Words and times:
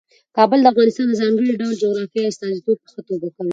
کابل 0.37 0.59
د 0.61 0.65
افغانستان 0.71 1.05
د 1.09 1.13
ځانګړي 1.21 1.49
ډول 1.61 1.73
جغرافیې 1.83 2.27
استازیتوب 2.29 2.77
په 2.83 2.87
ښه 2.93 3.01
توګه 3.09 3.27
کوي. 3.35 3.49